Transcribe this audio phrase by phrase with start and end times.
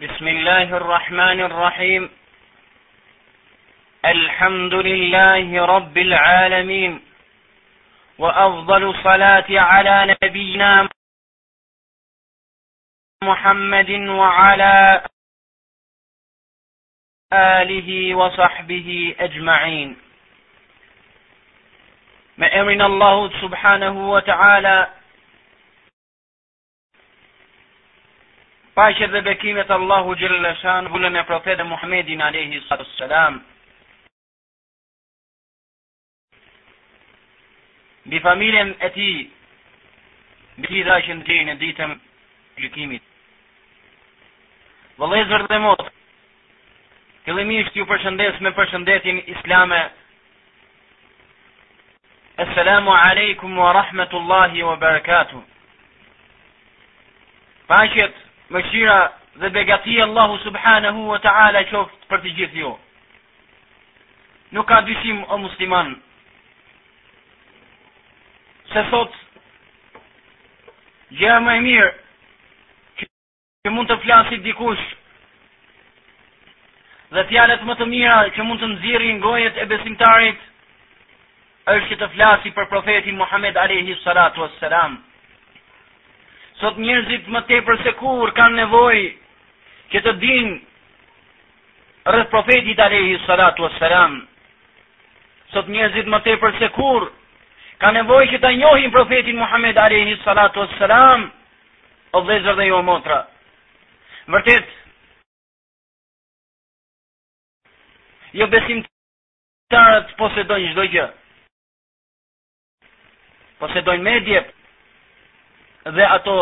[0.00, 2.10] بسم الله الرحمن الرحيم
[4.04, 7.00] الحمد لله رب العالمين
[8.18, 10.88] وأفضل الصلاة على نبينا
[13.24, 15.04] محمد وعلى
[17.32, 19.96] آله وصحبه أجمعين
[22.38, 24.86] ما أمن الله سبحانه وتعالى
[28.82, 33.36] Paqet dhe bekimet Allahu Gjellëshan vullë e profetë Muhammedin Alehi Sallatës
[38.10, 39.06] Bi familjen e ti,
[40.56, 41.92] bi ti dha që në ti në ditëm
[42.64, 43.04] gjykimit.
[44.98, 45.86] Vëlezër dhe motë,
[47.28, 49.80] këllimisht ju përshëndes me përshëndetin islame.
[52.46, 55.40] Esselamu alaikum wa rahmetullahi wa barakatuh.
[57.70, 58.21] Paqet
[58.52, 62.72] me qira dhe begati Allahu subhanahu wa ta'ala qoftë për të gjithë jo.
[64.52, 65.94] Nuk ka dyshim o musliman,
[68.72, 69.14] se thot,
[71.16, 71.90] gjëra më e mirë,
[72.98, 73.08] që,
[73.64, 74.84] që mund të flasit dikush,
[77.16, 80.44] dhe tjallet më të mira, që mund të nëziri në gojët e besimtarit,
[81.72, 84.60] është që të flasit për profetin Muhammed alayhi Salatu as
[86.62, 89.08] sot njerëzit më tepër se kur kanë nevojë
[89.92, 90.54] që të dinë
[92.12, 94.20] rreth profetit alayhi salatu wassalam.
[95.54, 97.08] Sot njerëzit më tepër se kur
[97.82, 101.26] kanë nevojë që ta njohin profetin Muhammed alayhi salatu wassalam,
[102.16, 103.18] o vëzërat e jo motra.
[104.30, 104.70] Vërtet
[108.32, 108.78] Jo besim
[109.68, 109.80] të
[110.16, 111.02] posedojnë gjdo gjë.
[113.60, 114.46] Posedojnë medjep
[115.92, 116.38] dhe ato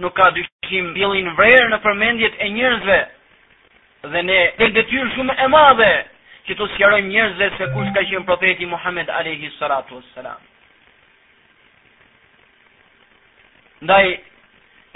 [0.00, 2.94] nuk ka dyshim bilin vrerë në përmendjet e njërzve
[4.14, 5.88] dhe ne dhe të tyrë shumë e madhe
[6.48, 10.46] që të skjeron njërzve se kush ka qenë profeti Muhammed Alehi Sëratu Sëram
[13.84, 14.08] Ndaj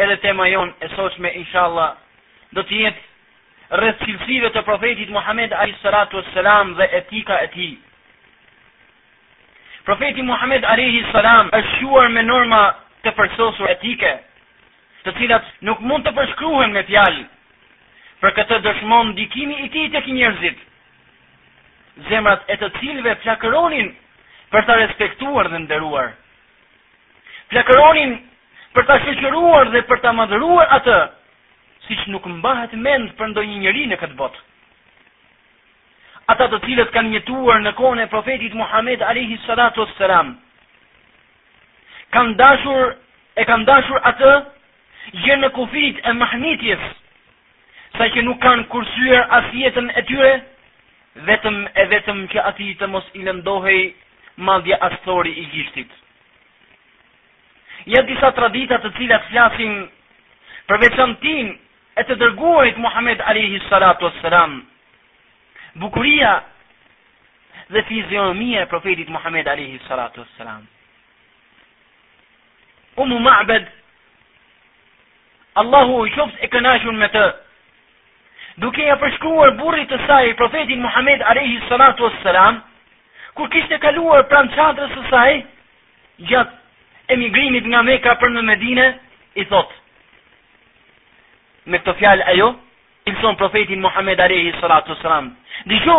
[0.07, 1.93] edhe tema jon e soshme inshallah
[2.57, 7.77] do të jetë rreth cilësive të profetit Muhammed alayhi salatu wassalam dhe etika e tij.
[9.87, 12.63] Profeti Muhammed alayhi salam është shuar me norma
[13.05, 14.11] të përsosur etike,
[15.05, 17.23] të cilat nuk mund të përshkruhen me fjalë.
[18.23, 20.59] Për këtë dëshmon ndikimi i tij tek njerëzit.
[22.11, 23.89] Zemrat e të cilëve plakëronin
[24.53, 26.13] për ta respektuar dhe nderuar.
[27.51, 28.15] Plakëronin
[28.77, 30.99] për ta shoqëruar dhe për ta madhëruar atë,
[31.89, 34.41] siç nuk mbahet mend për ndonjë njeri në këtë botë.
[36.33, 40.37] Ata të cilët kanë jetuar në kohën e profetit Muhammed alayhi salatu wassalam
[42.15, 42.91] kanë dashur
[43.41, 44.31] e kanë dashur atë
[45.25, 46.83] jenë në kufit e mahnitjes,
[47.97, 50.31] sa që nuk kanë kursyër asë jetën e tyre,
[51.29, 53.83] vetëm e vetëm që ati të mos i lëndohej
[54.47, 55.99] madhja astori i gjishtit.
[57.93, 59.75] Ja disa tradita të cilat flasin
[60.71, 61.51] për veçantin
[62.01, 64.61] e të dërguarit Muhammed alayhi salatu wassalam.
[65.83, 66.41] Bukuria
[67.73, 70.63] dhe fizionomia e profetit Muhammed alayhi salatu wassalam.
[73.03, 73.67] Umu Ma'bad
[75.61, 77.23] Allahu e qëpës e kënashun me të,
[78.63, 82.61] duke e përshkruar burri të saj, profetin Muhammed arehi salatu as-salam,
[83.37, 85.35] kur kishte kaluar pranë qadrës të saj,
[86.31, 88.87] gjatë emigrimit nga meka për në Medine,
[89.37, 89.77] i thotë,
[91.73, 92.49] me këto fjalë ajo,
[93.13, 95.35] ilëson profetin Muhammed arehi salatu as-salam,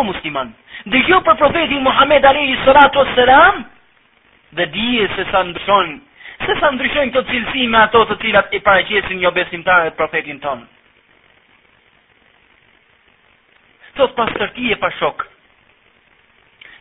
[0.10, 0.50] musliman,
[0.94, 3.62] dëgjohë për profetin Muhammed arehi salatu as-salam,
[4.58, 5.54] dhe dije se sa në
[6.44, 10.40] Se sa ndryshojnë këto cilësi me ato të cilat e paraqesin jo besimtarë të profetin
[10.46, 10.64] ton.
[13.96, 15.24] Sot pas tërti e pas shok.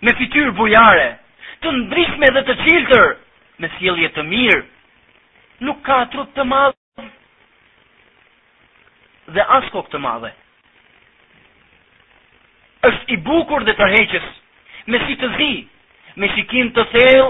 [0.02, 1.06] Me fityr bujare,
[1.62, 3.06] të ndryshme dhe të qiltër,
[3.62, 4.62] me sjellje të mirë.
[5.68, 7.06] Nuk ka trup të madhë
[9.36, 10.32] dhe as kokë të madhe.
[12.88, 14.24] është i bukur dhe tërheqës,
[14.90, 15.50] me si të zi,
[16.18, 17.28] me shikim të thellë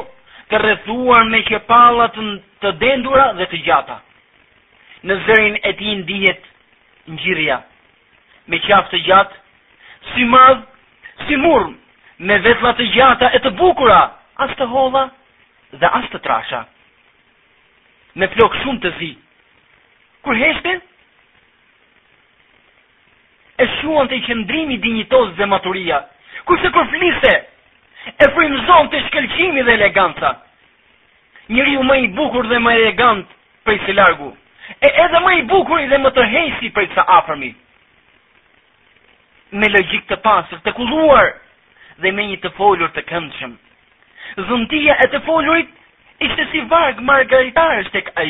[0.52, 3.96] të rrethuar me qepalla të dendura dhe të gjata.
[5.08, 6.42] Në zërin e tij ndihet
[7.08, 7.56] ngjirrja
[8.52, 9.38] me qafë të gjatë,
[10.12, 10.60] si madh,
[11.26, 11.68] si murr,
[12.28, 14.00] me vetlla të gjata e të bukura,
[14.44, 15.04] as të holla
[15.80, 16.60] dhe as të trasha.
[18.18, 19.10] Me flok shumë të zi.
[20.26, 20.74] Kur heshte
[23.64, 26.02] e shuan të i qëndrimi dinjitos dhe maturia,
[26.44, 27.34] kurse kur flise
[28.22, 30.30] e frimzon të shkelqimi dhe eleganta.
[31.52, 33.24] Njëri u më i bukur dhe më i elegant
[33.66, 34.30] për i se largu,
[34.86, 37.50] e edhe më i bukur dhe më të hejsi për i sa afërmi.
[39.58, 41.32] Me logik të pasër, të kuluar
[42.04, 43.54] dhe me një të folur të këndshëm.
[44.48, 45.72] Zëndia e të folurit
[46.28, 48.24] ishte si vargë margaritarës të këa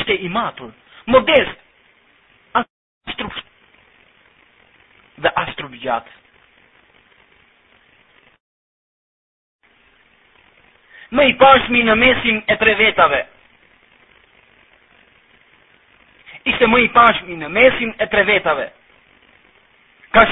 [0.00, 0.72] ishte i matur,
[1.12, 1.60] modest,
[2.58, 3.28] asë
[5.26, 6.19] dhe asë gjatë.
[11.12, 13.20] me i pashmi në mesin e tre vetave.
[16.50, 18.68] Ishte me i pashmi në mesin e tre vetave.
[20.14, 20.22] Ka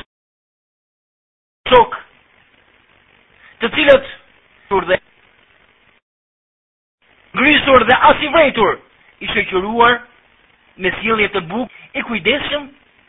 [1.70, 1.98] shok
[3.62, 4.06] të cilët
[4.70, 4.98] tur dhe
[7.38, 8.78] grisur dhe as i vretur
[10.80, 12.68] me sjellje të bukur e kujdesshëm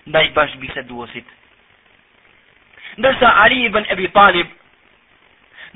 [0.10, 1.28] ndaj bashkëbiseduesit.
[3.00, 4.48] Ndërsa Ali ibn Abi Talib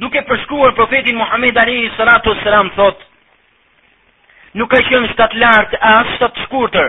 [0.02, 3.02] duke përshkruar profetin Muhammed Ali Sallatu Selam thot
[4.58, 6.88] nuk ka qenë shtat lart as shtat shkurtër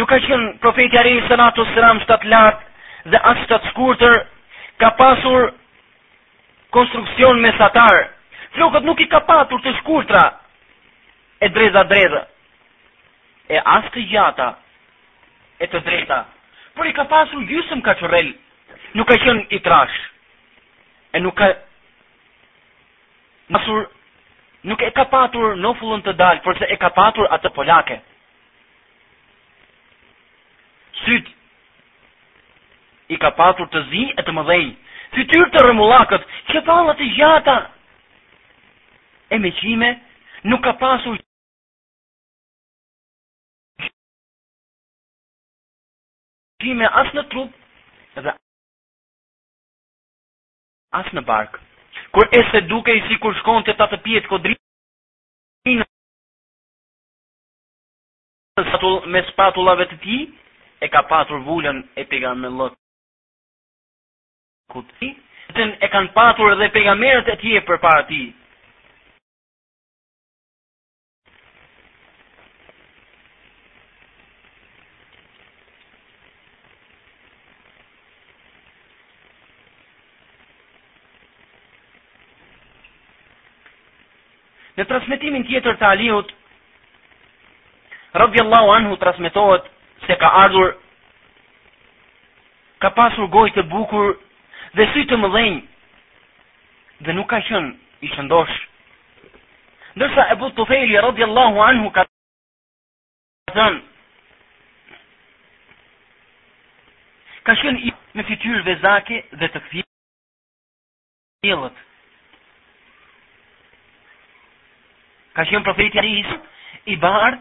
[0.00, 2.58] nuk ka qenë profeti Ali Sallatu Selam shtat lart
[3.12, 4.18] dhe as shtat shkurtër
[4.82, 5.50] ka pasur
[6.74, 8.00] konstruksion mesatar
[8.56, 10.24] flokët nuk i ka patur të shkurtra
[11.40, 12.24] e dreza dreza
[13.56, 14.48] e as të gjata
[15.64, 16.18] e të dreza
[16.78, 18.28] por i ka pasur gjysëm ka qërel,
[18.96, 19.96] nuk ka qënë i trash,
[21.16, 21.48] e nuk ka
[23.52, 23.82] masur,
[24.70, 27.98] nuk e ka patur në fullën të dalë, përse e ka patur atë polake.
[31.02, 31.34] Syt,
[33.10, 34.66] i ka patur të zi e të mëdhej,
[35.18, 37.58] fytyr të rëmullakët, që falat i gjata,
[39.34, 39.90] e me qime,
[40.46, 41.26] nuk ka pasur gjysëm,
[46.62, 47.52] time as në trup
[48.24, 48.32] dhe
[51.00, 51.58] as në bark
[52.16, 54.56] kur e se duke i si kur shkon të ta të pjet kodri
[59.14, 60.16] me spatullave të ti
[60.82, 62.74] e ka patur vullën e pega me lot
[64.74, 65.12] ku të ti
[65.68, 68.20] e kanë patur edhe merët e tje për para ti,
[84.78, 86.28] Në transmitimin tjetër të Aliut,
[88.22, 89.62] rabdi anhu transmitohet
[90.06, 90.68] se ka ardhur,
[92.84, 94.12] ka pasur gojtë të bukur
[94.78, 95.56] dhe sy të mëdhenj,
[97.06, 97.70] dhe nuk ka shënë
[98.06, 98.56] i shëndosh.
[99.98, 102.02] Ndërsa e butë të fejli, anhu ka
[103.50, 103.80] të
[107.46, 111.76] ka qenë i me fityrë vezake dhe të kthjellët.
[115.38, 116.30] ka qenë profeti Alis
[116.90, 117.38] i bardh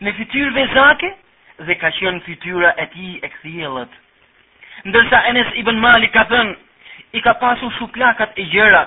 [0.00, 1.10] me fytyrë vezake
[1.68, 3.92] dhe ka qenë fytyra e tij e kthjellët.
[4.88, 6.54] Ndërsa Enes ibn Malik ka thënë
[7.18, 8.82] i ka pasur shuklakat e gjëra.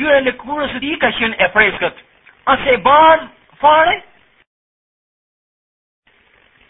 [0.00, 1.98] Gjëra e kurës e tij ka qenë e freskët,
[2.52, 3.26] as e bardh
[3.60, 3.96] fare.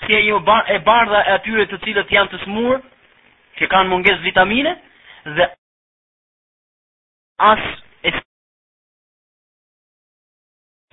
[0.07, 2.83] Si e jo bar, e bardha e atyre të cilët janë të smurë,
[3.63, 4.75] që kanë munges vitamine,
[5.39, 5.47] dhe
[7.39, 7.63] as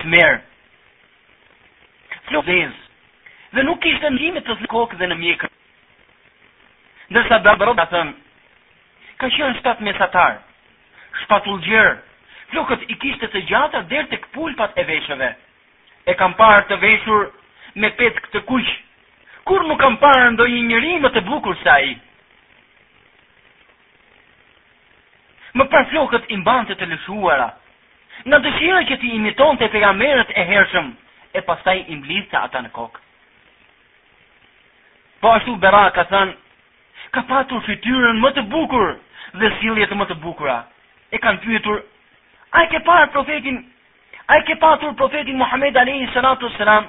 [0.02, 0.40] të merë.
[2.30, 2.76] Flokdez.
[3.52, 5.50] Dhe nuk ishte ndime të zë kokë dhe në mjekë.
[7.12, 8.14] Ndërsa Barbarot da thëmë,
[9.20, 10.38] ka qënë shtat mesatar,
[11.24, 11.94] shpatull gjerë,
[12.54, 15.28] flokët i kishte të gjata dhe të këpulpat e veshëve.
[16.10, 17.28] E kam parë të veshur
[17.82, 18.76] me petë këtë kuqë,
[19.48, 21.92] kur nuk kam parë ndo një njëri më të bukur sa i.
[25.52, 27.50] Më pra flokët i mbante të lëshuara,
[28.30, 30.90] në dëshirë që ti imiton të pegamerët e hershëm,
[31.34, 33.00] e pastaj imblit të ata në kokë.
[35.22, 36.34] Po ashtu Bera ka thënë,
[37.14, 38.94] ka patur fityrën më të bukur
[39.40, 40.58] dhe siljet më të bukura.
[41.14, 41.82] E kanë pyetur,
[42.56, 43.58] a e ke parë profetin,
[44.30, 46.86] a e ke patur profetin Muhammed Alehi Sëratu Sëram,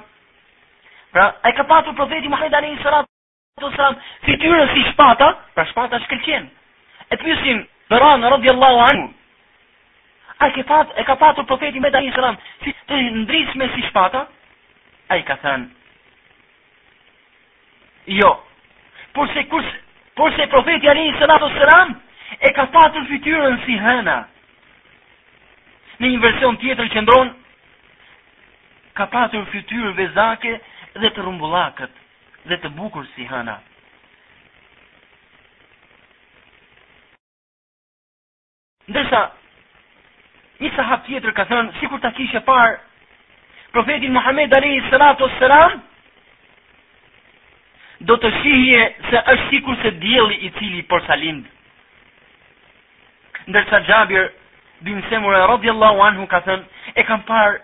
[1.12, 3.98] pra, a e ka patur profetin Muhammed Alehi Sëratu Sëram,
[4.28, 6.48] fityrën si shpata, pra shpata shkëlqen.
[7.10, 9.06] E pysin, Bera në rëdhjallahu anë,
[10.42, 13.84] A ke fat, e ka patur profeti me dajnë sëram, si të ndrisë me si
[13.88, 14.24] shpata?
[15.14, 15.68] A i ka thënë,
[18.18, 18.30] jo,
[19.14, 19.82] por se, profeti
[20.18, 21.14] por se profeti alinë
[21.54, 21.94] sëram,
[22.40, 24.16] e ka patur fityrën si hëna.
[26.02, 27.36] Në një version tjetër që ndronë,
[28.98, 30.56] ka patur fytyrën vezake
[30.98, 32.02] dhe të rumbullakët
[32.50, 33.54] dhe të bukur si hëna.
[38.90, 39.22] Ndërsa,
[40.62, 42.76] një sahab tjetër ka thënë, si kur ta kishe parë,
[43.74, 45.80] profetin Muhammed Alehi Salatu Salam,
[48.04, 51.50] do të shihje se është si kur se djeli i cili për salindë.
[53.50, 54.28] Ndërsa Gjabir,
[54.84, 56.62] bin Semur e Radiallahu Anhu ka thënë,
[56.94, 57.58] e kam parë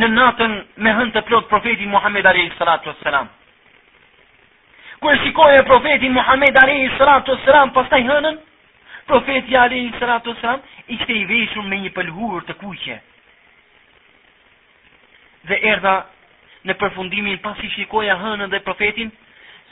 [0.00, 3.28] në natën me hënë të plotë profetin Muhammed Alehi Salatu Salam.
[5.04, 8.40] Kërë shikoje profetin Muhammed Alehi Salatu Salam, pas taj hënën,
[9.12, 10.32] profeti Alehi Salatu
[10.86, 12.96] ishte i veshur me një pëlhur të kuqe.
[15.48, 15.94] Dhe erda
[16.68, 19.10] në përfundimin pas i shikoja hënën dhe profetin,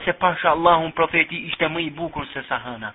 [0.04, 2.92] se pasha Allahun profeti ishte më i bukur se sa hëna.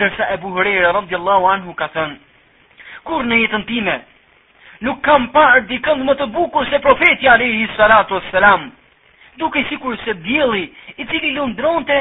[0.00, 2.18] Dërsa e buhërere, rëndi Allahu anhu ka thënë,
[3.06, 3.96] kur në jetën time,
[4.86, 8.70] nuk kam parë dikënd më të bukur se profeti Alehi Salatu Selam,
[9.40, 10.62] duke sikur se djeli
[10.96, 11.98] i cili lundronte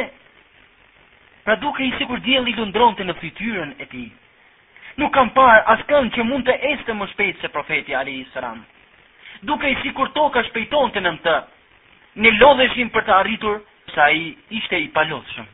[1.49, 4.03] Pra duke i sikur djel i lundron të në fityren e ti.
[5.01, 8.59] Nuk kam parë askën që mund të este më shpejt se profeti Ali Isram.
[9.49, 11.33] Duke i sikur to ka shpejton të në më të,
[12.21, 13.57] në lodheshim për të arritur,
[13.95, 14.21] sa i
[14.59, 15.47] ishte i palodhshëm.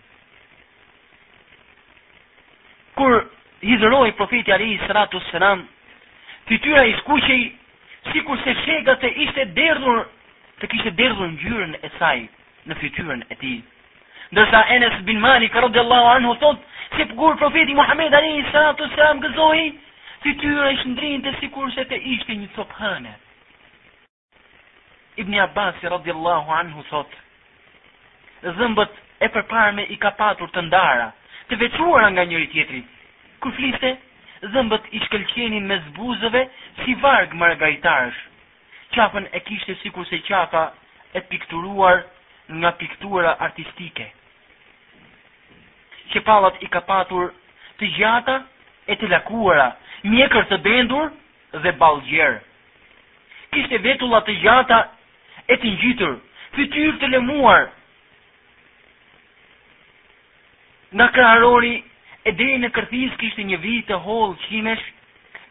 [2.99, 3.15] Kur
[3.63, 5.61] hizëroj profeti Ali Isram të sëram,
[6.51, 7.41] fityra i skuqej
[8.11, 10.03] sikur se shega e ishte derdhur,
[10.59, 12.27] të kishte derdhur në gjyren e saj
[12.65, 13.53] në fityren e Në fityren e ti.
[14.33, 16.61] Ndërsa enes bin manik, Rodi Allahu anhu thot,
[16.95, 19.59] Si pëgur profeti Muhammed ari, Sa të samë gëzoj,
[20.23, 23.11] Si tyra i shëndrin të sikur se të ishte një sopë hëne.
[25.21, 27.19] Ibnja Abbas Rodi Allahu anhu thot,
[28.59, 31.09] Zëmbët e përparme i ka patur të ndara,
[31.49, 32.81] Të veçuara nga njëri tjetri,
[33.43, 33.93] Kër fliste,
[34.55, 36.47] Zëmbët i shkelqenin me zbuzëve,
[36.81, 38.23] Si vargë margajtarsh,
[38.97, 40.65] Qafën e kishte sikur se qafa
[41.11, 41.97] e pikturuar,
[42.53, 44.09] nga piktura artistike.
[46.13, 47.31] Që palat i ka patur
[47.79, 48.37] të gjata
[48.91, 49.69] e të lakuara,
[50.05, 51.09] mjekër të bendur
[51.63, 52.37] dhe balgjer.
[53.51, 54.79] Kishte vetullat të gjata
[55.51, 56.13] e të njitur,
[56.57, 57.71] fytyr të lemuar.
[60.95, 61.73] Nga kërarori
[62.25, 64.85] e dhejnë në kërthis kishte një vit të holë qimesh,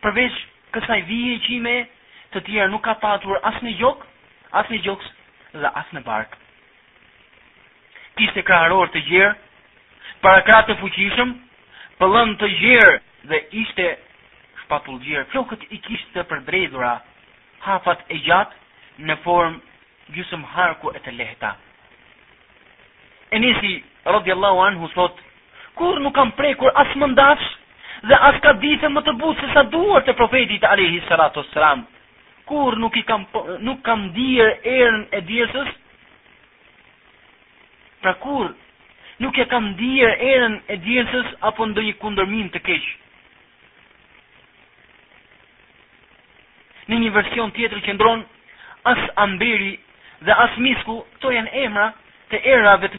[0.05, 0.39] përveç
[0.77, 1.77] kësaj vijë qime,
[2.33, 4.07] të tjerë nuk ka patur As në gjokë,
[4.59, 4.79] As në
[5.63, 6.44] dhe asë në barkë.
[8.18, 9.35] Kishte krahërorë të gjerë,
[10.25, 11.30] para të fuqishëm,
[12.00, 12.92] pëllën të gjerë
[13.30, 13.87] dhe ishte
[14.62, 15.26] shpatull gjerë.
[15.33, 16.92] Flokët i kishtë të përdrejdhura
[17.66, 21.50] hafat e gjatë në formë gjusëm harku e të lehta.
[23.35, 23.73] E nisi,
[24.14, 25.18] radiallahu anhu, thot,
[25.78, 27.50] kur nuk kam prekur asë mëndafsh
[28.11, 31.83] dhe asë ka ditë më të butë se sa duar të profetit Alehi Saratos Sram,
[32.50, 35.80] kur nuk, i kam, po, nuk kam dirë erën e djesës,
[38.05, 38.53] pra kur
[39.19, 42.91] nuk e kam dhije erën e djensës, apo ndë një kundërmin të keqë.
[46.89, 48.25] Në një version tjetër që ndronë,
[48.93, 49.71] as amberi
[50.27, 51.87] dhe as misku, to janë emra
[52.33, 52.99] të erave të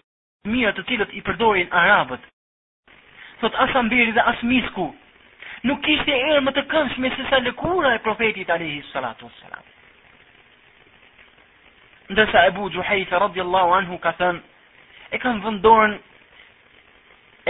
[0.50, 2.26] mirë të cilët i përdorin arabët.
[3.44, 4.88] Thot as amberi dhe as misku,
[5.70, 9.72] nuk ishte erë më të këndshme se sa lëkura e profetit Alehi Salatu Salatu.
[12.14, 14.44] Ndërsa Ebu Gjuhajtë, radhjallahu anhu, ka thënë,
[15.14, 15.96] e kanë vënë dorën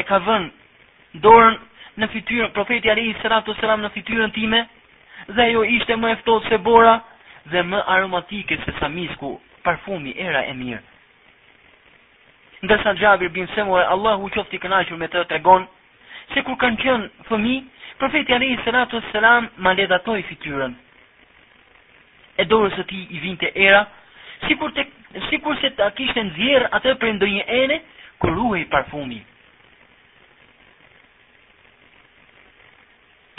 [0.02, 1.58] e ka vënë dorën
[2.02, 4.64] në fytyrën profeti Ali sallallahu alaihi wasallam në fytyrën time
[5.38, 6.96] dhe ajo ishte më e ftohtë se bora
[7.54, 9.32] dhe më aromatike se samisku
[9.64, 10.82] parfumi era e mirë
[12.66, 15.68] ndërsa Jabir bin Semur Allahu qofti i kënaqur me të tregon
[16.34, 17.56] se kur kanë qenë fëmi
[18.02, 20.74] profeti Ali sallallahu alaihi wasallam ma le fytyrën
[22.38, 23.86] e dorës së tij i vinte era
[24.48, 24.86] sikur te
[25.32, 27.78] sikur se ta kishte nxjerr atë prej ndonjë ene
[28.22, 29.22] ku ruhej parfumi.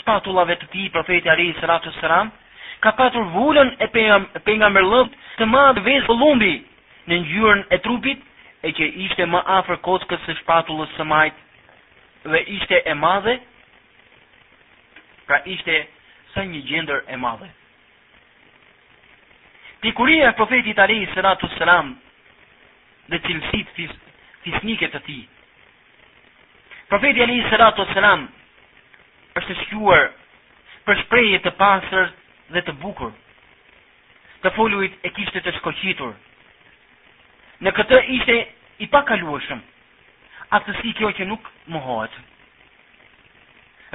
[0.07, 2.27] Patullave të tij profeti Ali sallallahu alaihi wasallam
[2.83, 3.87] ka patur vulën e
[4.45, 6.55] pejgamberit të madh vez vullumbi
[7.07, 8.19] në ngjyrën e trupit
[8.63, 11.35] e që ishte më afër kockës së shpatullës së majt
[12.31, 13.35] dhe ishte e madhe
[15.27, 15.75] pra ishte
[16.33, 17.49] sa një gjendër e madhe
[19.87, 21.93] Sikuria e profetit Ali sallatu selam
[23.07, 23.93] dhe cilësitë fis,
[24.43, 25.21] fisnike të tij.
[26.91, 28.25] Profeti Ali sallatu selam
[29.41, 30.03] është shkuar
[30.89, 32.11] për shprehje të pastër
[32.57, 33.15] dhe të bukur.
[34.43, 36.11] Të foluit e kishte të shkoqitur.
[37.63, 38.35] Në këtë ishte
[38.83, 39.63] i pakalueshëm.
[40.57, 42.11] Aftësi kjo që nuk mohohet.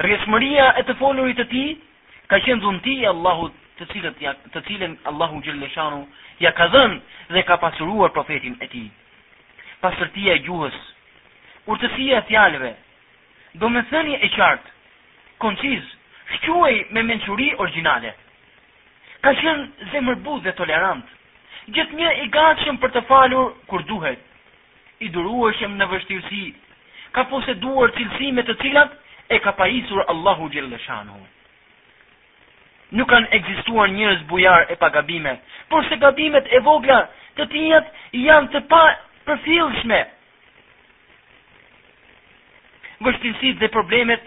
[0.01, 1.69] Rrjeshmëria e të folurit të tij
[2.33, 5.97] ka qenë dhunti e Allahut të cilët ja të cilën Allahu xhallahu shanu
[6.43, 6.99] ja ka dhënë
[7.35, 8.87] dhe ka pasuruar profetin e tij.
[9.81, 10.75] Pastërtia e gjuhës,
[11.71, 12.71] urtësia e fjalëve,
[13.63, 14.71] domethënia e qartë,
[15.43, 15.83] konciz,
[16.35, 18.11] shkruaj me mençuri origjinale.
[19.23, 21.03] Ka qenë zemërbuz dhe tolerant,
[21.75, 24.19] gjithnjë i gatshëm për të falur kur duhet,
[25.05, 26.43] i durueshëm në vështirësi,
[27.15, 28.91] ka poseduar cilësime të cilat
[29.35, 31.21] e ka pajisur Allahu xhallahu shanu
[32.93, 35.35] nuk kanë ekzistuar njerëz bujar e pa gabime,
[35.69, 37.01] por se gabimet e vogla
[37.37, 37.87] të tijet
[38.21, 38.83] janë të pa
[39.25, 39.99] përfilshme.
[43.03, 44.21] Vështinsit dhe problemet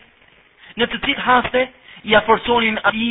[0.81, 1.63] në të cilë haste
[2.11, 3.09] i aforsonin ati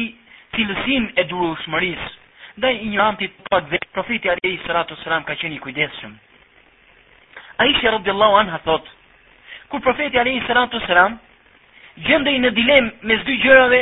[0.55, 2.03] cilësin e duru shmëris.
[2.61, 6.11] Da i një antit pa dhe profiti ati i sëratu sëram ka qeni kujdeshëm.
[7.63, 8.85] A i shërët dhe lau anë hathot,
[9.71, 11.17] kur profeti ati i sëratu sëram
[12.03, 13.81] gjendej në dilem me zdy gjërave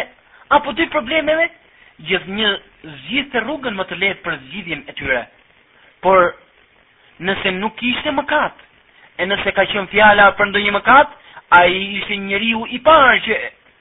[0.54, 1.50] apo dy problemeve,
[2.02, 2.48] gjithë një
[3.04, 5.22] zhjith të rrugën më të letë për zgjidhjen e tyre.
[6.02, 6.34] Por,
[7.22, 8.64] nëse nuk ishte mëkat,
[9.22, 11.14] e nëse ka qenë fjala për ndonjë mëkat,
[11.54, 13.34] a i ishte njeriu i parë që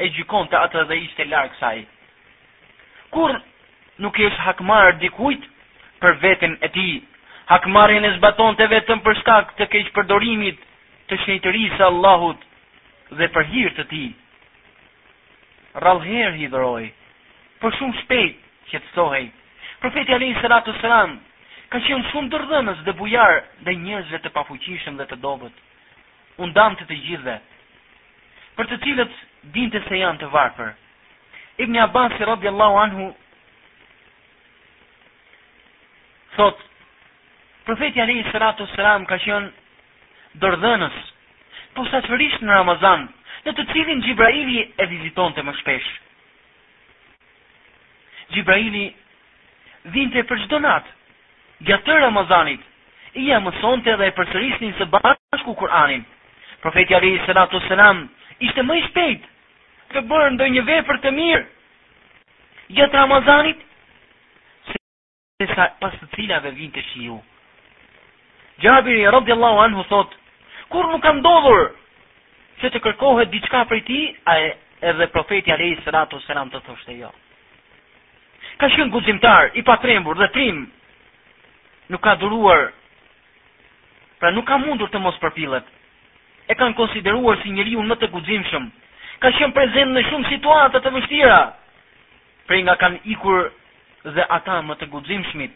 [0.05, 1.79] e gjikonte të atë dhe ishte larkë saj.
[3.13, 3.33] Kur
[3.99, 5.45] nuk ishë hakmarë dikujt
[6.03, 6.89] për vetën e ti,
[7.49, 10.61] hakmarën e zbaton të vetën për shkak të keq përdorimit
[11.09, 12.45] të shëjtërisë Allahut
[13.19, 14.05] dhe për hir të ti.
[15.81, 16.91] Rallëherë hidhërojë
[17.63, 18.39] por shumë shpejt
[18.73, 19.27] që të sohej,
[19.83, 21.13] Profeti Alin Salatu Salam
[21.71, 25.55] ka qenë shumë dërdhënës dhe bujar dhe njëzve të pafuqishëm dhe të dobet.
[26.43, 27.37] Unë damë të të gjithve,
[28.59, 29.15] për të cilët
[29.55, 30.73] dinte se janë të varpër.
[31.63, 33.07] Ibn Abbas i rabi Allahu Anhu
[36.37, 36.59] thot,
[37.69, 40.99] Profeti Alin Salatu Salam ka qenë dërdhënës,
[41.77, 43.09] po sa të në Ramazan,
[43.47, 46.01] në të cilin Gjibraili e viziton të më shpeshë.
[48.33, 48.83] Gjibraili
[49.97, 50.87] vinte për çdo nat.
[51.69, 52.61] Gjatë të Ramazanit,
[53.21, 56.05] i ia mësonte dhe e përsërisnin së bashku Kur'anin.
[56.63, 58.01] Profeti Ali sallallahu alaihi wasallam
[58.49, 59.53] ishte më i shpejtë
[59.93, 61.45] të bërë ndonjë vepër të mirë
[62.79, 63.65] gjatë Ramazanit
[64.71, 67.19] se sa pas të cilave vinte shiu.
[68.67, 70.15] Jabir radiallahu anhu thot:
[70.73, 71.67] Kur nuk ka ndodhur
[72.63, 74.53] se të kërkohet diçka prej ti, a e
[74.93, 77.11] edhe profeti Ali sallallahu alaihi wasallam të thoshte jo.
[77.11, 77.13] Ja
[78.57, 80.67] ka shkën guzimtar, i patrembur dhe trim,
[81.89, 82.71] nuk ka duruar,
[84.19, 85.65] pra nuk ka mundur të mos përpilet,
[86.51, 88.67] e kanë konsideruar si njëri unë më të guzimshëm,
[89.23, 91.41] ka shkën prezent në shumë situatët të vështira,
[92.49, 93.49] prej nga kanë ikur
[94.17, 95.53] dhe ata më të guzimshmit.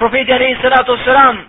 [0.00, 1.42] Profetja Rej Serato Seran,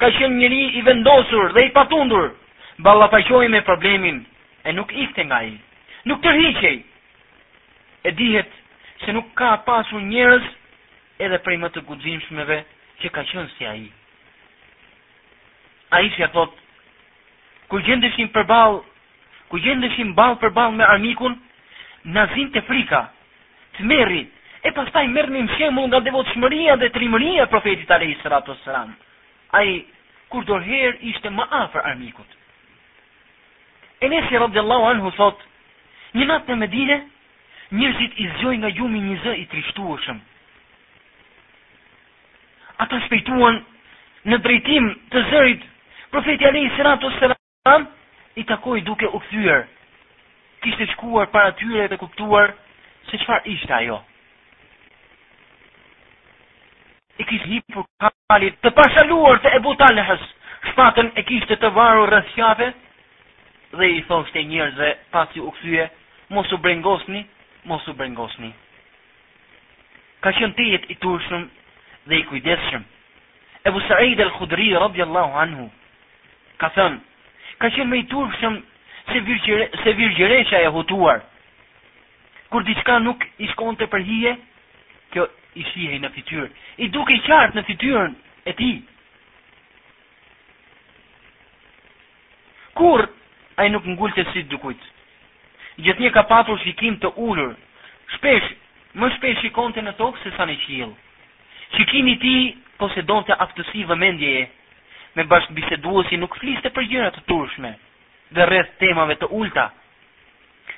[0.00, 2.30] ka shkën njëri i vendosur dhe i patundur,
[2.78, 4.22] balla pashoj me problemin,
[4.68, 5.56] e nuk ikte nga i,
[6.08, 6.76] nuk tërhiqej,
[8.08, 8.59] e dihet
[9.04, 10.44] se nuk ka pasur njerëz
[11.24, 12.58] edhe prej më të guximshmeve
[13.02, 13.84] që ka qenë si ai.
[15.96, 16.44] Ai si apo
[17.70, 18.80] ku gjendeshim përball,
[19.48, 21.38] ku gjendeshim ball përball me armikun,
[22.04, 23.06] na vinte frika.
[23.78, 28.90] Tmerrit E pastaj taj mërë një nga devot shmëria dhe trimëria profetit Alei Sratos Sram.
[29.56, 29.86] A i
[30.28, 32.26] kur dorëherë ishte më afer armikut.
[34.04, 35.38] E nësi anhu anë hu thot,
[36.14, 36.98] një natë në medinë,
[37.72, 40.18] njërzit i zjoj nga gjumi një zë i trishtuashëm.
[42.82, 43.60] Ata spejtuan
[44.28, 45.62] në drejtim të zërit,
[46.10, 47.84] profeti Alei Sinatu Sinatu
[48.40, 49.62] i takoj duke u këthyër,
[50.64, 52.52] kishtë shkuar para tyre dhe kuptuar
[53.10, 54.00] se qëfar ishte ajo.
[57.20, 57.88] E kishtë një për
[58.30, 60.22] kalit të pashaluar të Ebu Talehës,
[60.72, 62.72] shpatën e kishtë të varu rëthjave,
[63.78, 65.84] dhe i thoshte njerëzve pasi u këthyë,
[66.34, 67.26] mos u brengosni,
[67.64, 68.52] mos u brengosni.
[70.24, 71.46] Ka qenë të jetë i turshëm
[72.08, 72.84] dhe i kujdeshëm.
[73.68, 75.66] Ebu Sa'id al khudri radiallahu anhu,
[76.60, 77.00] ka thënë,
[77.60, 78.60] ka qenë me i turshëm
[79.10, 79.22] se
[79.98, 81.20] virgjereqa e hutuar.
[82.50, 84.32] Kur diçka nuk i shkonte të përhije,
[85.12, 85.24] kjo
[85.60, 86.48] i shihej në fityrë,
[86.84, 88.12] i duke i qartë në fityrën
[88.46, 88.70] e ti.
[92.80, 93.04] Kur
[93.60, 94.88] a i nuk ngullë të si dukujtë?
[95.82, 97.52] gjithnjë ka patur shikim të ullur,
[98.16, 98.48] shpesh,
[99.00, 100.88] më shpesh shikon të në tokë se sa në qilë.
[101.76, 102.34] Shikimi ti
[102.80, 104.46] posedon të aftësi vëmendjeje,
[105.16, 107.72] me bashkë biseduosi nuk fliste për gjërat të turshme
[108.34, 109.68] dhe rreth temave të ulta.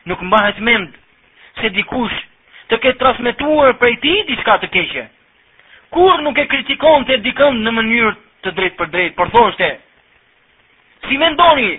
[0.08, 0.94] Nuk mbahet mend
[1.60, 2.16] se dikush
[2.68, 5.04] të ketë transmituar prej ti diçka të keqe.
[5.92, 9.68] Kur nuk e kritikon të dikën në mënyrë të drejt për drejt, për thoshte,
[11.08, 11.70] si mendoni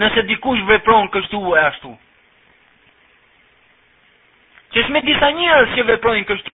[0.00, 1.92] nëse dikush vepron kështu e ashtu
[4.72, 6.50] që është me disa njërës që veprojnë kështu.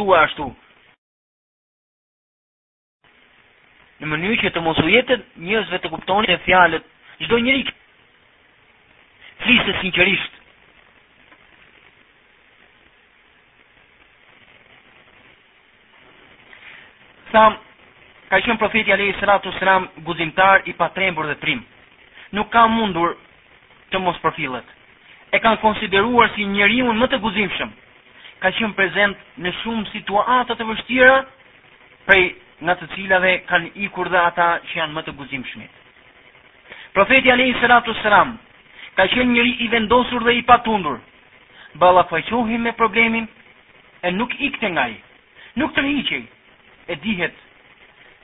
[0.00, 0.48] Tua ashtu.
[4.00, 6.86] Në mënyrë që të mosu jetët, njerëzve të kuptonit e fjalët,
[7.20, 7.68] gjdo njeri
[9.40, 10.32] flisët sinqerisht.
[17.30, 17.54] Tham,
[18.28, 21.60] ka qenë profeti Alehi Sratu Sram guzimtar i patrembur dhe trim.
[22.34, 23.14] Nuk ka mundur
[23.92, 24.66] të mos profilet.
[25.30, 27.70] E kanë konsideruar si unë më të guzimshëm.
[28.42, 31.16] Ka qenë prezent në shumë situatët të vështira
[32.08, 32.24] prej
[32.64, 35.74] nga të cilave kanë ikur dhe ata që janë më të guzimshmit.
[36.92, 38.34] Profeti Alehi Sratu Sram,
[39.00, 40.98] ka qenë njëri i vendosur dhe i patundur.
[41.80, 43.26] Bala faqohi me problemin
[44.06, 44.96] e nuk ikte nga i
[45.56, 46.22] nuk të rriqej,
[46.88, 47.34] e dihet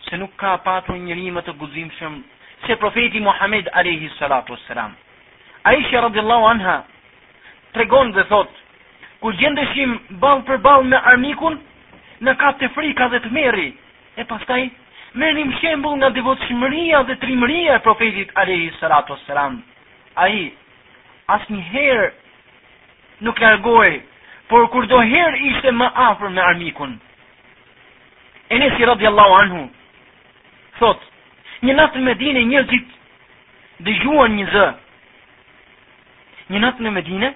[0.09, 4.93] se nuk ka patur njëri më të guzim shumë se profeti Muhammed Alehi Salatu Seram.
[5.67, 6.77] A i shërë dhe lau anha,
[7.75, 8.53] tregon dhe thot,
[9.23, 11.57] kur gjendëshim balë për balë me armikun,
[12.23, 13.67] në ka të frika dhe të meri,
[14.21, 14.69] e pastaj,
[15.15, 19.57] merim shembul nga divot shmëria dhe trimëria e profetit Alehi Salatu Seram.
[20.17, 20.45] A i,
[21.35, 22.11] asë një herë
[23.27, 23.99] nuk largohi,
[24.51, 26.93] por kur do herë ishte më afrë me armikun.
[28.53, 29.62] E nësi rëdhi Allahu anhu,
[30.79, 31.01] thot,
[31.67, 32.93] një natë në medine njëzit
[33.87, 34.67] dhe gjuën një zë.
[36.55, 37.33] Një natë në medine,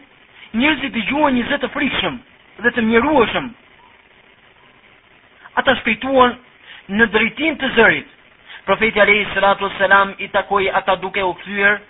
[0.60, 2.20] njëzit dhe gjuën një zë të frishëm
[2.62, 3.50] dhe të mjeruëshëm.
[5.58, 6.36] Ata shpejtuan
[6.94, 8.16] në dëritin të zërit.
[8.68, 11.80] Profeti Alei Sratu Selam i takoj ata duke u këthyër,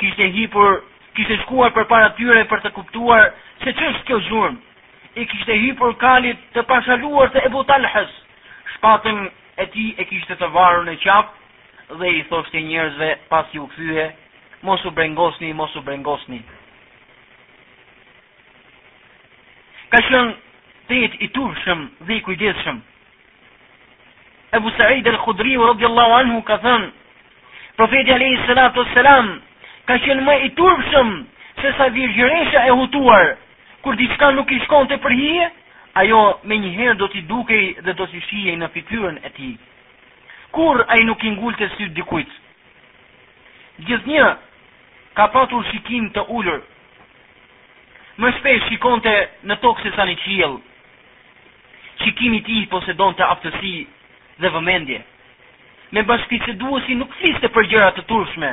[0.00, 0.80] kishte hipur
[1.16, 3.26] kishte shkuar për para tyre për të kuptuar
[3.64, 4.56] se që është kjo zhurm,
[5.16, 8.12] i kishte hi për kalit të pashaluar të ebu talhës,
[8.76, 9.22] shpatën
[9.56, 11.34] e ti e kishte të varu në qapë,
[12.00, 14.06] dhe i thoshte e pas ju këthyhe,
[14.62, 16.40] mosu brengosni, mosu brengosni.
[19.88, 20.34] Ka shënë
[20.88, 22.78] të jetë i turshëm dhe i kujdeshëm.
[24.58, 26.88] Ebu Sa'id el-Khudriu, rëdjallahu anhu, ka thënë,
[27.76, 29.26] Profeti Alehi Salatu Selam,
[29.88, 31.10] ka qenë më i turpshëm
[31.62, 33.26] se sa virgjëresha e hutuar
[33.84, 35.48] kur diçka nuk i shkonte për hije,
[36.02, 39.54] ajo me njëherë do t'i dukej dhe do t'i shihej në fytyrën e tij.
[40.56, 42.30] Kur ai nuk i ngultë sy dikujt.
[43.86, 44.26] një
[45.16, 46.60] ka patur shikim të ulur.
[48.18, 49.14] Më shpesh shikonte
[49.46, 50.56] në tokë se sa një qiell.
[52.02, 52.66] Shikimi i tij
[53.18, 53.86] të aftësi
[54.40, 54.98] dhe vëmendje.
[55.92, 58.50] Me bashkë të duosi nuk fliste për gjëra të turshme,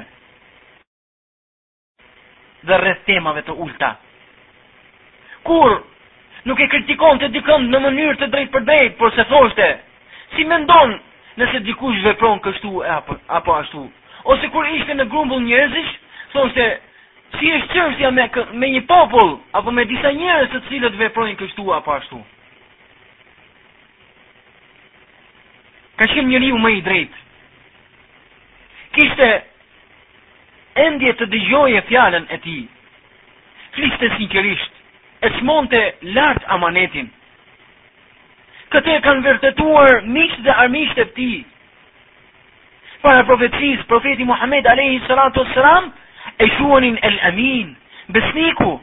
[2.68, 3.94] dhe rreth temave të ulta.
[5.48, 5.76] Kur
[6.48, 9.68] nuk e kritikon të dikën në mënyrë të drejt për drejt, por se thoshte,
[10.36, 10.98] si mendon
[11.40, 13.84] nëse dikush vepron kështu e apo, apo ashtu,
[14.32, 15.94] ose kur ishte në grumbull njerëzish,
[16.36, 16.68] thoshte,
[17.40, 18.28] si është qërësja me,
[18.62, 22.22] me një popull, apo me disa njërës të cilët veprojnë kështu apo ashtu.
[25.98, 27.20] Ka shkim njëri u me i drejt.
[28.96, 29.28] Kishte
[30.80, 32.64] endje të dëgjoje fjalën e tij.
[33.76, 34.74] Flishte sinqerisht,
[35.22, 35.82] e smonte
[36.18, 37.08] lart amanetin.
[38.74, 41.42] Këtë e kanë vërtetuar miqtë dhe armiqtë e tij.
[43.04, 45.92] Para profetit, profeti Muhammed alayhi salatu wassalam,
[46.42, 47.76] e shuanin el amin,
[48.08, 48.78] besniku,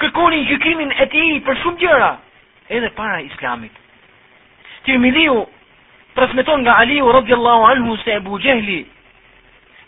[0.00, 2.12] kërkonin gjykimin e tij për shumë gjëra,
[2.78, 3.74] edhe para islamit.
[4.84, 5.44] Ti liu,
[6.14, 8.84] Transmeton nga Aliu radhiyallahu anhu se Abu Jehli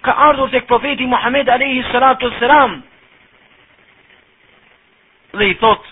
[0.03, 2.81] ka ardhur tek profeti Muhammed alayhi salatu sëram,
[5.37, 5.83] dhe i thot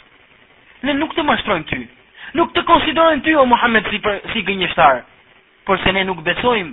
[0.85, 1.83] ne nuk të mashtrojmë ty
[2.38, 5.03] nuk të konsiderojmë ty o Muhammed si për, si gënjeshtar
[5.69, 6.73] por se ne nuk besojmë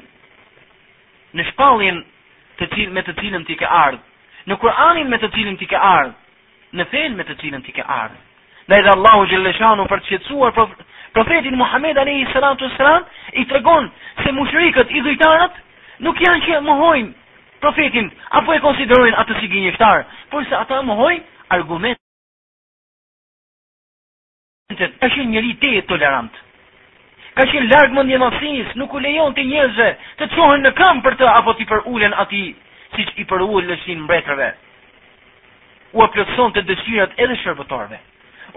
[1.35, 1.99] në shpallin
[2.61, 3.99] të cil, me të cilën ti ke ardhur
[4.47, 6.15] në Kur'anin me të cilën ti ke ardhur
[6.79, 8.29] në fen me të cilën ti ke ardhur
[8.69, 10.51] Dhe edhe Allahu Gjelleshanu për të qetsuar
[11.13, 13.89] profetin Muhammed sëram, i tregon
[14.23, 15.51] se mushrikët i dhujtarët
[16.07, 17.11] nuk janë që mohojnë
[17.63, 21.99] profetin, apo e konsiderojnë atë si gënjeshtar, por se ata mohojnë argumentet.
[25.01, 26.35] Ka qenë njëri te tolerant.
[27.37, 31.15] Ka qenë largë mendje një nuk u lejon të njerëzve të qohen në kam për
[31.19, 32.43] të, apo t'i për ulen ati,
[32.95, 34.49] si që i për ulen në mbretërve.
[35.95, 37.97] U a plëtson të dëshirat edhe shërbëtarve.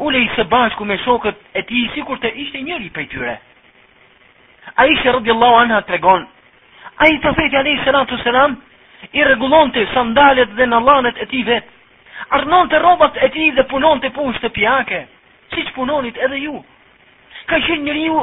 [0.07, 3.35] Ule i së bashku me shokët e ti, si kur të ishte njëri për tyre.
[4.79, 6.25] A ishe rëdjë Allah anha të regon.
[7.03, 7.35] A i të
[9.13, 11.71] i regulonte sandalet dhe nalanet e ti vetë,
[12.39, 15.01] arnon të robat e ti dhe punon të pun shtëpjake,
[15.53, 16.57] si që punonit edhe ju.
[17.47, 18.23] Ka qenë njeriu,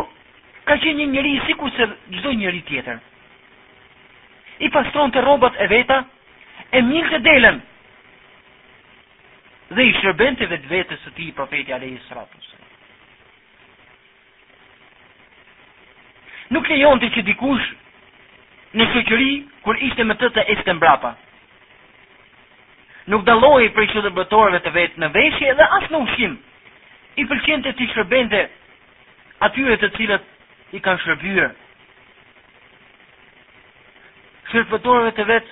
[0.67, 1.85] ka qenë një njëri si ku se
[2.17, 2.99] çdo njëri tjetër.
[4.65, 6.01] I pastron të robat e veta,
[6.71, 7.61] e mirë të delen,
[9.71, 12.49] dhe i shërben vetë vetës të ti, profeti Alei Sratus.
[16.51, 17.69] Nuk lejon të që dikush
[18.79, 19.31] në shëqëri,
[19.65, 21.13] kur ishte me të të eshte mbrapa.
[23.11, 24.11] Nuk dalohi për i që
[24.63, 26.37] të vetë në veshje dhe asë në ushim.
[27.19, 28.41] I përqente të i shërbente
[29.43, 30.23] atyre të cilët
[30.71, 31.47] i kanë shërbjyre.
[34.51, 35.51] Shërbëtorve të vetë,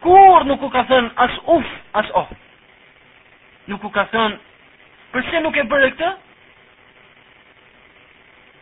[0.00, 1.66] kur nuk u ka thënë asë uf,
[1.98, 2.28] asë oh.
[3.66, 4.38] Nuk u ka thënë,
[5.12, 6.12] përse nuk e bërë e këtë?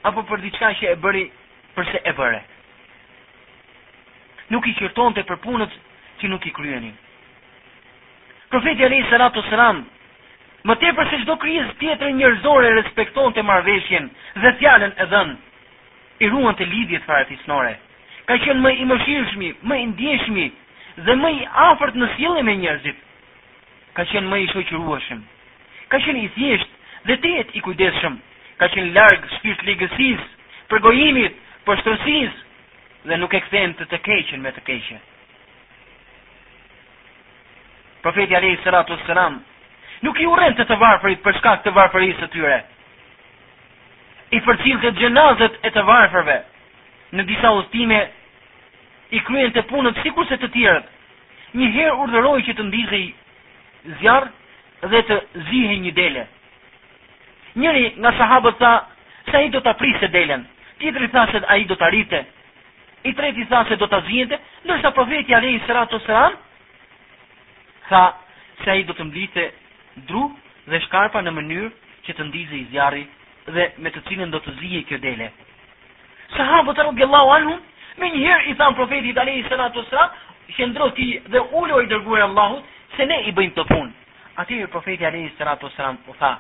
[0.09, 1.29] Apo për diçka që e bëri
[1.77, 2.43] përse e bërë e bëre?
[4.53, 5.73] nuk i qërton të përpunët
[6.21, 6.93] që nuk i kryenin.
[8.53, 9.83] Profeti Ali Salatu Sram,
[10.69, 14.11] më te përse qdo kryes tjetër njërzore respekton të marveshjen
[14.43, 15.35] dhe fjallën e dhenë,
[16.25, 17.75] i ruan të lidhjet fare fisnore.
[18.29, 20.47] Ka qenë më i mëshirshmi, më i ndjeshmi
[21.09, 23.01] dhe më i afërt në sile me njerëzit.
[23.97, 25.21] Ka qenë më i shoqërueshëm.
[25.91, 26.71] Ka qenë i thjesht
[27.11, 28.15] dhe të i kujdesshëm.
[28.63, 30.27] Ka qenë larg shpirt ligësisë,
[30.71, 32.43] për gojimit, për shtrësisë
[33.05, 35.01] dhe nuk e kthen të të keqen me të keqen.
[38.05, 42.29] Profeti Ali sallallahu alaihi nuk i urren të të varfërit për shkak të varfërisë së
[42.37, 42.57] tyre.
[44.37, 46.39] I të xhenazët e të varfërve
[47.15, 48.01] në disa udhtime
[49.17, 50.87] i kryen të punët sikur se të tjerët.
[51.55, 53.05] Një herë urdhëroi që të ndizej
[54.01, 54.27] zjarr
[54.91, 56.25] dhe të zihej një dele.
[57.55, 58.73] Njëri nga sahabët tha,
[59.31, 60.43] sa i do të aprisë delen,
[60.81, 62.21] tjetëri tha se a i do të arite,
[63.05, 66.37] i treti tha se do ta zgjidhte, ndërsa profeti Ali sallallahu alaihi
[67.89, 68.05] tha
[68.65, 69.43] se i do të mblite
[70.09, 70.23] dru
[70.69, 71.71] dhe shkarpa në mënyrë
[72.07, 73.05] që të ndizë i zjarri
[73.47, 75.29] dhe me të cilën do të zije kjo dele.
[76.37, 77.61] Sahabët radhiyallahu anhum
[78.01, 82.65] me një i than profetit Ali sallallahu alaihi qëndro ti dhe ulo i dërguar Allahut
[82.97, 83.93] se ne i bëjmë të punë.
[84.41, 86.33] Atëherë profeti Ali sallallahu alaihi u tha: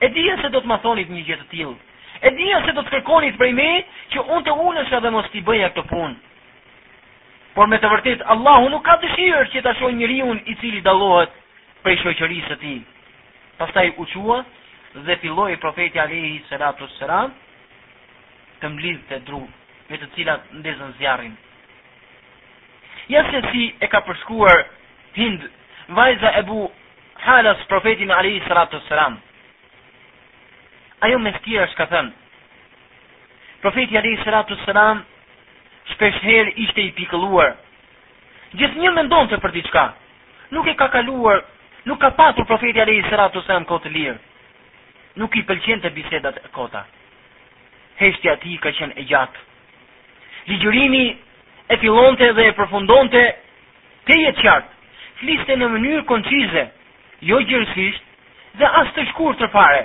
[0.00, 1.76] "E dija se do të më thonit një gjë të tillë,
[2.22, 3.68] E dija jo se do të kërkonit prej me,
[4.14, 6.14] që unë të unës edhe mos t'i bëja këtë punë.
[7.56, 10.80] Por me të vërtit, Allahu nuk ka dëshirë që ta shoj njëri unë i cili
[10.86, 11.34] dalohet
[11.82, 12.74] prej shoqërisë të ti.
[13.58, 14.38] Pastaj u qua
[15.08, 17.34] dhe filloj profeti Alehi Seratus Seram
[18.62, 19.42] të mblidh të dru
[19.90, 21.34] me të cilat ndezën zjarin.
[23.10, 24.62] Ja se si e ka përskuar
[25.18, 25.42] hind
[25.98, 26.68] vajza Ebu
[27.26, 29.18] Halas profetin Alehi Seratus Seram.
[29.18, 29.20] Seram
[31.02, 32.10] ajo me ka tjera thënë.
[33.62, 35.02] Profeti Ali Sratu Sram,
[35.92, 36.20] shpesh
[36.64, 37.56] ishte i pikëluar.
[38.54, 39.62] Gjithë një mendonë të për t'i
[40.52, 41.38] Nuk e ka kaluar,
[41.86, 44.18] nuk ka patur profeti Ali Sratu Sram kote lirë.
[45.16, 46.82] Nuk i pëlqen të bisedat e kota.
[47.96, 49.40] Heshtja ati ka qenë e gjatë.
[50.48, 51.04] Ligjërimi
[51.72, 53.22] e filonte dhe e përfundonte
[54.06, 54.70] te jetë qartë.
[55.22, 56.64] Fliste në mënyrë koncize,
[57.30, 58.00] jo gjërësisht,
[58.60, 59.52] dhe as të shkurë të fare.
[59.58, 59.84] Fare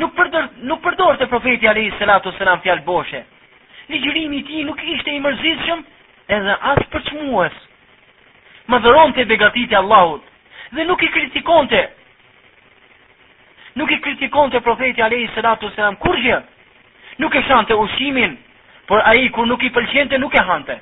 [0.00, 3.20] nuk përdor nuk përdorte profeti Ali sallatu selam fjalë boshe.
[3.92, 5.80] Ligjërimi i tij nuk ishte i mërzitshëm
[6.36, 7.56] edhe as për çmues.
[8.70, 10.22] Mëdhëronte begatitë Allahut
[10.76, 11.80] dhe nuk i kritikonte.
[13.76, 16.38] Nuk i kritikonte profeti Ali sallatu selam kurrë.
[17.20, 18.38] Nuk e shante ushimin,
[18.88, 20.78] por ai kur nuk i pëlqente nuk e hante.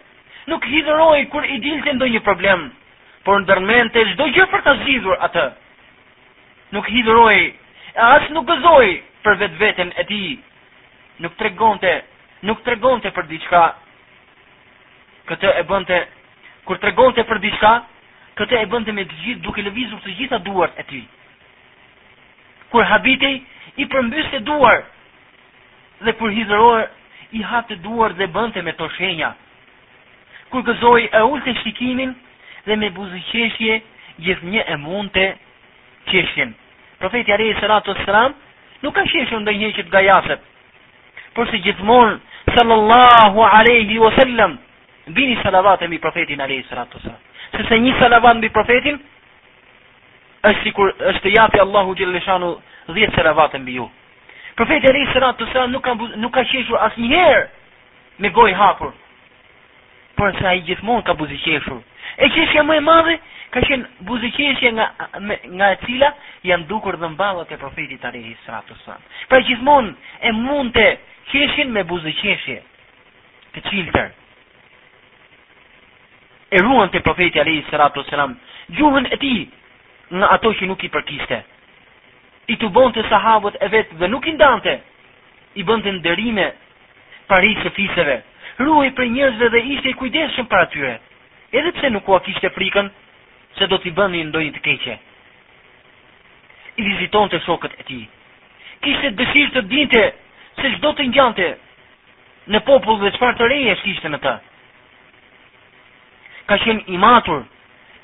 [0.47, 2.69] Nuk hidhëroi kur i dilte ndonjë problem,
[3.27, 5.47] por ndërmente çdo gjë për ta zgjidhur atë.
[6.77, 7.41] Nuk hidhëroi
[8.07, 8.93] as nuk gëzoi
[9.25, 10.21] për vetë vetën e ti,
[11.25, 11.93] nuk të regonte,
[12.49, 13.63] nuk të regonte për diqka,
[15.29, 15.99] këtë e bënte,
[16.67, 17.73] kur të regonte për diqka,
[18.39, 21.03] këtë e bënte me gjithë, duke levizur të gjitha duart e ti.
[22.73, 23.41] Kur habitej,
[23.81, 24.83] i përmbyst e duar,
[26.05, 26.85] dhe kur hizëror,
[27.39, 29.33] i hapte duar dhe bënte me të shenja.
[30.53, 32.15] Kur gëzoj e ullë të shikimin,
[32.67, 33.81] dhe me buzë qeshje,
[34.25, 35.27] gjithë një e mund të
[36.11, 36.55] qeshjen.
[36.99, 38.37] Profetja rejë sëratë sëramë,
[38.83, 40.43] nuk ka sheshur ndonjë që të gajaset.
[41.35, 42.19] Por si gjithmonë
[42.57, 44.57] sallallahu alaihi wasallam
[45.19, 47.23] bini salavat mbi profetin alayhi salatu wasallam.
[47.57, 48.99] Sepse një salavat mbi profetin
[50.49, 52.51] është sikur është japi Allahu xhelleshanu
[52.89, 53.89] 10 salavat mbi ju.
[54.59, 57.45] Profeti alayhi salatu wasallam nuk ka nuk ka sheshur asnjëherë
[58.19, 58.93] me gojë hapur.
[60.19, 61.81] Por sa i gjithmonë ka buzëqeshur
[62.19, 63.15] E qeshja më e madhe,
[63.55, 64.87] ka qenë buzikeshje nga,
[65.57, 66.09] nga e cila
[66.49, 67.09] janë dukur dhe
[67.55, 69.07] e profetit të rejë i sratu sënë.
[69.29, 69.87] Pra e qizmon
[70.29, 70.87] e mund të
[71.31, 72.57] qeshin me buzëqeshje
[73.55, 74.09] të cilter.
[76.51, 78.37] E ruën të profetit të rejë wasallam sratu sënë,
[78.77, 79.35] gjuhën e ti
[80.19, 81.39] në ato që nuk i përkiste.
[82.49, 84.75] I të bënd të sahabët e vetë dhe nuk i ndante,
[85.55, 86.51] i bënd të ndërime
[87.31, 88.19] pari së fiseve.
[88.67, 91.05] Ruhë i për njëzve dhe ishte i kujdeshën për atyret
[91.53, 92.91] edhe pse nuk ua kishte frikën
[93.59, 94.97] se do t'i bëni ndonjë të keqe.
[96.79, 98.01] I vizitonte të shokët e ti.
[98.85, 100.03] Kishte dëshirë të dinte
[100.61, 101.49] se çdo të njante
[102.53, 104.35] në popull dhe çfarë të reje është ishte në ta.
[106.49, 107.43] Ka qenë i matur,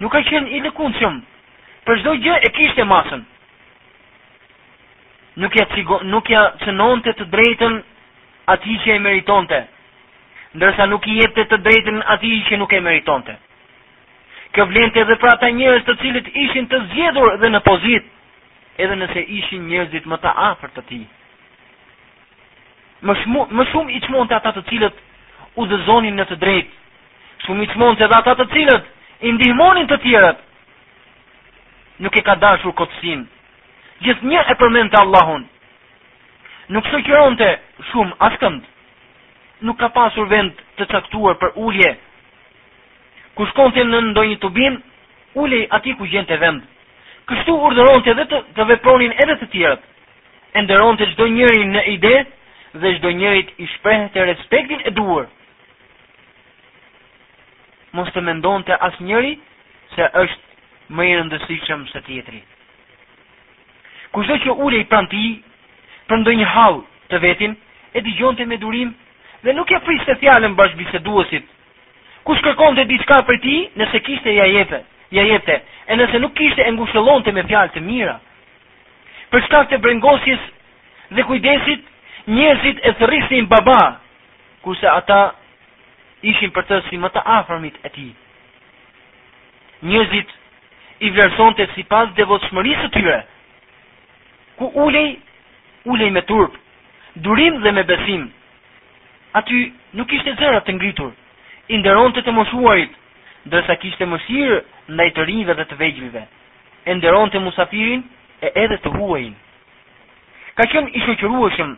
[0.01, 1.21] nuk ka qenë i lëkunëshëm,
[1.87, 3.23] për çdo gjë e kishte masën.
[5.43, 5.65] Nuk ja,
[6.13, 7.81] nuk ja cënonte të drejten
[8.53, 9.63] ati që e meritonte
[10.55, 13.35] ndërsa nuk i jepte të drejtën ati i që nuk e meritonte.
[14.55, 18.05] Kjo vlente dhe pra ta njërës të cilit ishin të zjedur dhe në pozit,
[18.83, 21.01] edhe nëse ishin njërzit më të afer të ti.
[23.05, 23.21] Më
[23.73, 24.95] shumë i qmonë të ata të cilit
[25.61, 26.71] u dhe zonin në të drejtë,
[27.47, 28.85] shumë i qmonë të ata të cilit
[29.29, 30.37] i ndihmonin të tjerët,
[32.03, 33.27] nuk e ka dashur këtësin,
[34.07, 35.45] gjithë një e përmente Allahun,
[36.75, 37.51] nuk së kjeron të
[37.91, 38.74] shumë askëndë,
[39.61, 41.91] nuk ka pasur vend të caktuar për ulje.
[43.35, 44.79] Ku shkonte në ndonjë tubim,
[45.35, 46.63] ulej aty ku gjente vend.
[47.29, 49.85] Kështu urdhëronte edhe të, të vepronin edhe të tjerët.
[50.55, 52.15] E nderonte çdo njeri në ide
[52.81, 55.25] dhe çdo njeri i shprehte respektin e duhur.
[57.95, 59.39] Mos të mendonte asnjëri
[59.95, 60.43] se është
[60.95, 62.41] më i rëndësishëm se tjetri.
[64.15, 65.41] Kushtë që ulej pranti,
[66.09, 67.55] për ndë një halë të vetin,
[67.95, 68.93] e digjonte me durim
[69.45, 71.45] dhe nuk e priste fjalën bashkë biseduesit.
[72.27, 74.79] Kush kërkon të diçka për ti, nëse kishte ja jepe,
[75.13, 78.17] ja jepte, e nëse nuk kishte e të me fjalë të mira.
[79.31, 80.41] Për shkak të brengosjes
[81.17, 81.83] dhe kujdesit,
[82.35, 83.83] njerëzit e thërrisnin baba,
[84.65, 85.21] kurse ata
[86.23, 88.13] ishin për të si më të afërmit e tij.
[89.91, 90.31] Njerëzit
[91.05, 93.19] i vlerësonte sipas devotshmërisë së tyre.
[94.59, 95.09] Ku ulej,
[95.91, 96.57] ulej me turp,
[97.27, 98.25] durim dhe me besim
[99.35, 101.11] aty nuk ishte zëra të ngritur,
[101.75, 102.93] i nderonte të moshuarit,
[103.51, 104.59] dërsa kishte mëshirë
[104.95, 106.23] ndaj të rinjve dhe të vegjëlve.
[106.89, 108.03] E nderonte musafirin
[108.47, 109.35] e edhe të huajin.
[110.55, 111.71] Ka qenë i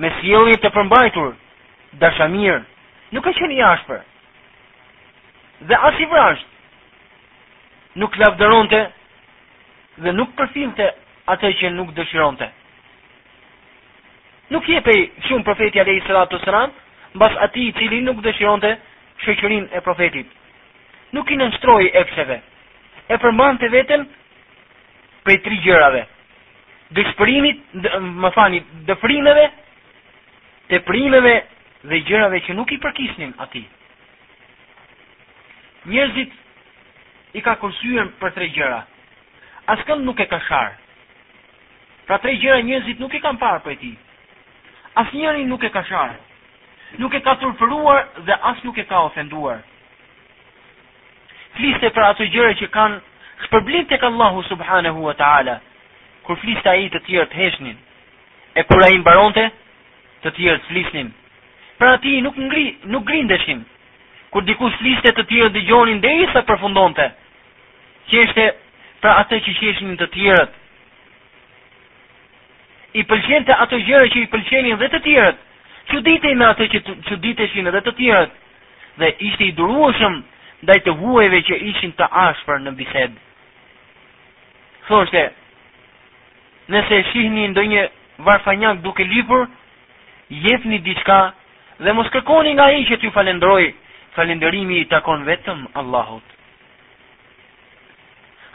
[0.00, 1.32] me sjellje të përmbajtur,
[2.00, 2.62] dashamir,
[3.12, 4.00] nuk ka qenë i ashpër.
[5.68, 6.46] Dhe as i vrasht
[8.00, 8.80] nuk lavdëronte
[10.00, 10.86] dhe nuk përfilte
[11.32, 12.48] atë që nuk dëshironte
[14.50, 14.92] nuk jepe
[15.28, 16.72] shumë profeti a lejë sëratu sëram,
[17.22, 18.72] bas ati i cili nuk dëshironte
[19.24, 20.26] shëqërin e profetit.
[21.14, 22.36] Nuk i nështroj e pseve,
[23.12, 24.04] e përmban të vetën
[25.26, 26.04] prej tri gjërave.
[26.98, 27.60] Dëshpërimit,
[28.22, 28.58] më fani,
[28.88, 29.44] dëfrimeve,
[30.70, 31.34] të primeve
[31.90, 33.62] dhe gjërave që nuk i përkisnin ati.
[35.90, 36.34] Njerëzit
[37.38, 38.80] i ka kursyën për tre gjëra.
[39.74, 40.74] Askën nuk e ka sharë.
[42.06, 43.92] Pra tre gjëra njerëzit nuk i kanë parë për ti.
[44.96, 46.16] As njëri nuk e ka sharë,
[46.98, 49.60] nuk e ka tërpëruar dhe as nuk e ka ofenduar.
[51.58, 52.98] Fliste për ato gjëre që kanë
[53.46, 55.56] shpërblim të Allahu subhanahu wa ta'ala,
[56.26, 57.78] kur fliste a i të tjerë të heshnin,
[58.58, 59.46] e kur i mbaronte,
[60.22, 61.12] të tjerë të flisnin.
[61.78, 63.62] Pra ti nuk, ngri, nuk grindeshim,
[64.34, 67.06] kur diku fliste të tjerë dhe gjonin dhe i sa përfundonte,
[68.08, 68.48] që ishte
[69.00, 70.59] pra atë që qeshin të tjerët,
[72.98, 75.40] i pëlqen të ato gjëra që i pëlqenin dhe të tjerët.
[75.90, 78.32] Çuditej me ato që çuditeshin edhe të tjerët.
[78.98, 80.16] Dhe ishte i durueshëm
[80.64, 83.18] ndaj të huajve që ishin të ashpër në bisedë.
[84.88, 85.24] Thoshte,
[86.72, 87.84] nëse e shihni ndonjë
[88.26, 89.46] varfanjak duke lipur,
[90.44, 91.20] jepni diçka
[91.80, 93.72] dhe mos kërkoni nga ai që t'ju falendroj,
[94.10, 96.24] Falënderimi i takon vetëm Allahut.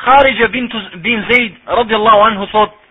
[0.03, 0.65] Kharijë bin,
[1.05, 2.84] bin Zaid radiallahu anhu thotë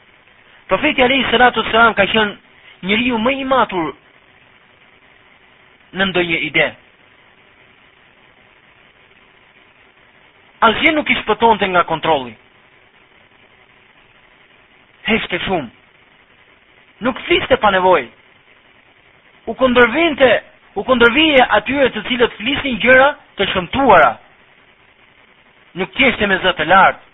[0.69, 3.91] Profeti Alehi Sëratu Sëram ka qenë njëri ju më i matur
[5.97, 6.69] në ndoj ide.
[10.65, 12.33] Asje nuk ishtë pëton të nga kontroli.
[15.05, 15.69] Heshtë e shumë.
[17.05, 18.07] Nuk fliste pa nevoj.
[19.45, 20.31] U këndërvinte,
[20.81, 24.13] u këndërvije atyre të cilët flisin gjëra të shëmtuara.
[25.83, 27.05] Nuk kështë e me zëtë lartë.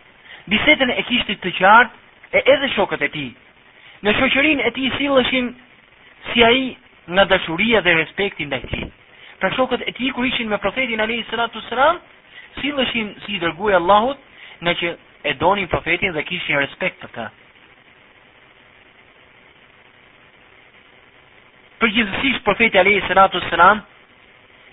[0.51, 1.97] Bisetën e kështë të qartë,
[2.35, 3.25] e edhe shokët e ti.
[4.05, 5.51] Në shoqërin e ti si lëshin
[6.31, 6.65] si a i
[7.11, 8.85] në dashuria dhe respektin dhe ti.
[9.41, 11.99] Pra shokët e ti kur ishin me profetin Ali Sratu Sram,
[12.61, 14.19] si lëshin si i dërguja Allahut
[14.65, 14.95] në që
[15.31, 17.27] e donin profetin dhe kishin respekt të ta.
[21.83, 22.07] Për
[22.47, 23.83] profeti Ali Sratu Sram,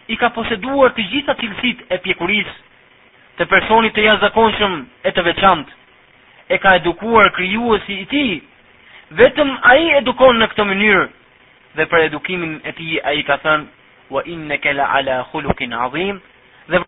[0.07, 2.53] i ka poseduar të gjitha cilësit e pjekurisë,
[3.37, 5.71] të personit të jazakonshëm e të veçantë
[6.49, 8.31] e ka edukuar krijuesi i tij.
[9.19, 11.03] Vetëm ai edukon në këtë mënyrë
[11.77, 16.19] dhe për edukimin e tij ai ka thënë wa innaka la ala khuluqin azim
[16.71, 16.83] dhe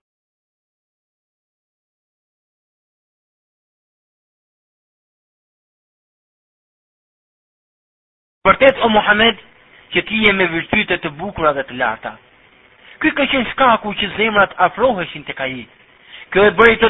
[8.48, 9.38] Vërtet o Muhammed,
[9.94, 12.16] që ti je me virtyte të bukura dhe të larta.
[13.04, 15.68] Ky ka qenë shkaku që zemrat afroheshin tek ai.
[16.32, 16.90] Kjo e bëri të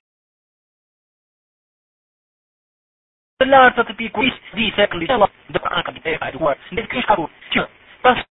[3.41, 4.27] Të lartë të të piku
[4.57, 5.09] di se këndi
[5.51, 7.67] dhe për anë ka bitë e ka në të kësh ka rurë, që,
[8.03, 8.27] pas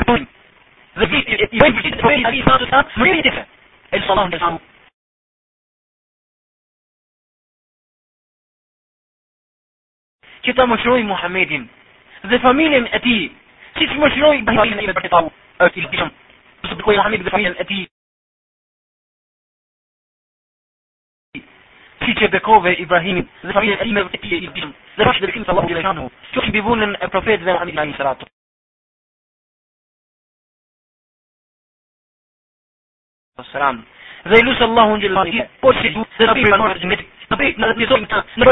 [0.06, 0.26] doing
[0.98, 1.26] the deed,
[1.62, 3.48] when he did when Ali started out, really different.
[3.92, 4.60] In Salah and
[10.42, 11.66] كتاب مشروع محمد
[12.24, 13.30] The Familien الأتي
[13.74, 15.30] كيف مشروع إبراهيم إبن كتاب
[15.60, 16.10] أتي البشم
[16.64, 17.88] بصدق محمد The Familien الأتي
[22.00, 26.40] في شبكوفة إبراهيم The Familien الأتي البشم The Rashid الكريم صلى الله عليه وسلم شو
[26.54, 28.18] يبون البروفيت ذا محمد عليه الصلاة
[33.46, 33.84] selam.
[34.26, 37.64] Dhe i Allahu në gjelëmë, po që du, dhe rabi të gjimit, në bëjt në
[37.66, 38.42] dhe të njëzojmë të, në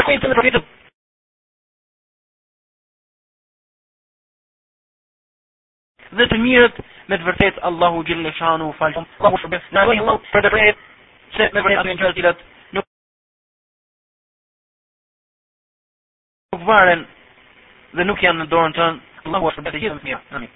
[6.17, 6.75] bëjt mirët
[7.11, 9.09] me vërtet Allahu gjilë në shanu u falë shumë,
[11.35, 12.31] se me vërtet atë në
[12.71, 12.85] nuk
[16.55, 17.01] nuk varen
[17.95, 20.53] dhe nuk janë në dorën tënë, Allahu shumë, të gjithë në të mirë, në